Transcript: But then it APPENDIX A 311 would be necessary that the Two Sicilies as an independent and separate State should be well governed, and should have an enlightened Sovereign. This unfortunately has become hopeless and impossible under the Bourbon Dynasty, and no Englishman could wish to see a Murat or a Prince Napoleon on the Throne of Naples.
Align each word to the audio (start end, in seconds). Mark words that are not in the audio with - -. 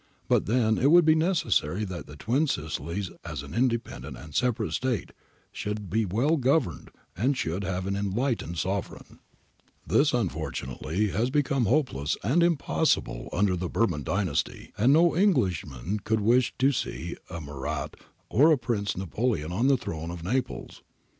But 0.27 0.47
then 0.47 0.79
it 0.79 0.81
APPENDIX 0.81 0.81
A 0.81 0.81
311 0.81 0.93
would 0.93 1.05
be 1.05 1.27
necessary 1.27 1.85
that 1.85 2.07
the 2.07 2.15
Two 2.15 2.47
Sicilies 2.47 3.11
as 3.23 3.43
an 3.43 3.53
independent 3.53 4.17
and 4.17 4.33
separate 4.33 4.71
State 4.71 5.11
should 5.51 5.91
be 5.91 6.05
well 6.05 6.37
governed, 6.37 6.89
and 7.15 7.37
should 7.37 7.63
have 7.63 7.85
an 7.85 7.95
enlightened 7.95 8.57
Sovereign. 8.57 9.19
This 9.85 10.11
unfortunately 10.11 11.09
has 11.09 11.29
become 11.29 11.65
hopeless 11.65 12.17
and 12.23 12.41
impossible 12.41 13.29
under 13.31 13.55
the 13.55 13.69
Bourbon 13.69 14.01
Dynasty, 14.01 14.73
and 14.75 14.91
no 14.91 15.15
Englishman 15.15 15.99
could 15.99 16.21
wish 16.21 16.51
to 16.57 16.71
see 16.71 17.15
a 17.29 17.39
Murat 17.39 17.95
or 18.27 18.51
a 18.51 18.57
Prince 18.57 18.97
Napoleon 18.97 19.51
on 19.51 19.67
the 19.67 19.77
Throne 19.77 20.09
of 20.09 20.23
Naples. 20.23 20.81